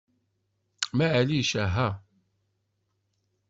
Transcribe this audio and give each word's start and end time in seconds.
Maɛlic, 0.97 1.51
aha! 1.63 1.87